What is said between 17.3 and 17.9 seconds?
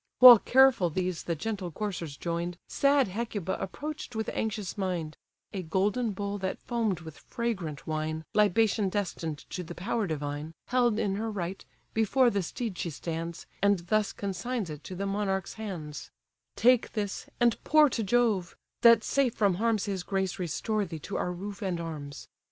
and pour